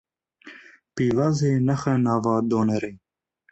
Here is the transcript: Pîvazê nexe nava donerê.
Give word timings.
Pîvazê 0.93 1.53
nexe 1.67 1.93
nava 2.05 2.35
donerê. 2.49 2.93